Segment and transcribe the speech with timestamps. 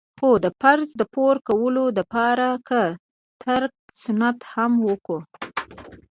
[0.17, 2.81] خو د فرض د پوره کولو د پاره که
[3.41, 3.73] ترک
[4.03, 5.17] سنت هم وکو.